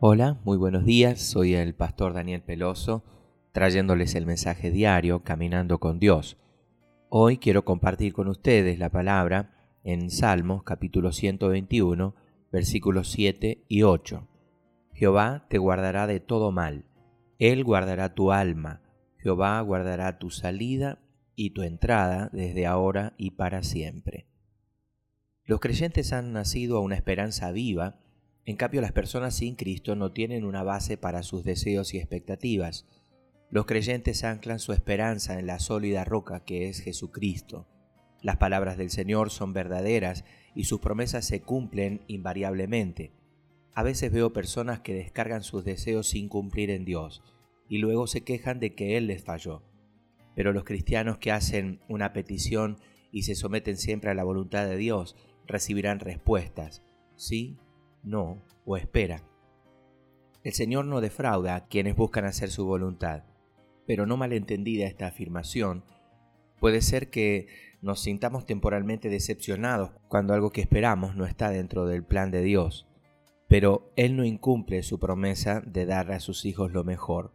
[0.00, 1.20] Hola, muy buenos días.
[1.20, 3.02] Soy el pastor Daniel Peloso,
[3.50, 6.36] trayéndoles el mensaje diario Caminando con Dios.
[7.08, 12.14] Hoy quiero compartir con ustedes la palabra en Salmos capítulo 121,
[12.52, 14.28] versículos 7 y 8.
[14.92, 16.84] Jehová te guardará de todo mal.
[17.40, 18.82] Él guardará tu alma.
[19.16, 21.00] Jehová guardará tu salida
[21.34, 24.28] y tu entrada desde ahora y para siempre.
[25.44, 27.98] Los creyentes han nacido a una esperanza viva
[28.48, 32.86] en cambio, las personas sin Cristo no tienen una base para sus deseos y expectativas.
[33.50, 37.68] Los creyentes anclan su esperanza en la sólida roca que es Jesucristo.
[38.22, 43.12] Las palabras del Señor son verdaderas y sus promesas se cumplen invariablemente.
[43.74, 47.22] A veces veo personas que descargan sus deseos sin cumplir en Dios
[47.68, 49.62] y luego se quejan de que Él les falló.
[50.34, 52.78] Pero los cristianos que hacen una petición
[53.12, 56.82] y se someten siempre a la voluntad de Dios recibirán respuestas,
[57.14, 57.58] sí
[58.02, 59.22] no o espera.
[60.44, 63.24] El Señor no defrauda a quienes buscan hacer su voluntad,
[63.86, 65.84] pero no malentendida esta afirmación,
[66.60, 67.48] puede ser que
[67.80, 72.86] nos sintamos temporalmente decepcionados cuando algo que esperamos no está dentro del plan de Dios,
[73.48, 77.32] pero Él no incumple su promesa de dar a sus hijos lo mejor.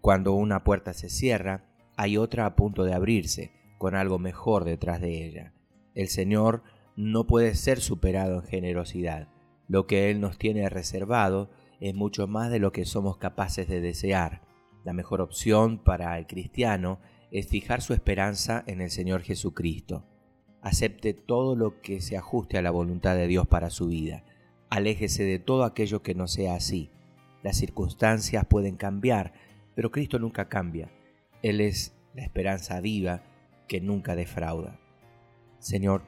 [0.00, 1.64] Cuando una puerta se cierra,
[1.96, 5.52] hay otra a punto de abrirse, con algo mejor detrás de ella.
[5.94, 6.62] El Señor
[6.96, 9.28] no puede ser superado en generosidad.
[9.68, 13.80] Lo que Él nos tiene reservado es mucho más de lo que somos capaces de
[13.80, 14.42] desear.
[14.84, 20.06] La mejor opción para el cristiano es fijar su esperanza en el Señor Jesucristo.
[20.62, 24.24] Acepte todo lo que se ajuste a la voluntad de Dios para su vida.
[24.70, 26.90] Aléjese de todo aquello que no sea así.
[27.42, 29.34] Las circunstancias pueden cambiar,
[29.74, 30.90] pero Cristo nunca cambia.
[31.42, 33.22] Él es la esperanza viva
[33.68, 34.80] que nunca defrauda.
[35.58, 36.02] Señor,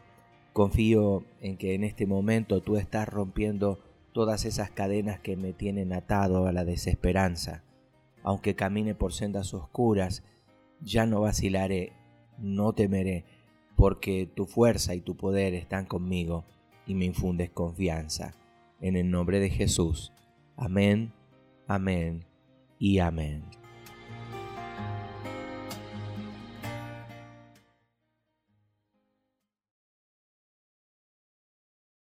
[0.57, 3.79] Confío en que en este momento tú estás rompiendo
[4.13, 7.63] todas esas cadenas que me tienen atado a la desesperanza.
[8.23, 10.23] Aunque camine por sendas oscuras,
[10.81, 11.93] ya no vacilaré,
[12.39, 13.27] no temeré,
[13.77, 16.47] porque tu fuerza y tu poder están conmigo
[16.87, 18.33] y me infundes confianza.
[18.81, 20.15] En el nombre de Jesús.
[20.57, 21.13] Amén,
[21.69, 22.25] amén
[22.79, 23.45] y amén.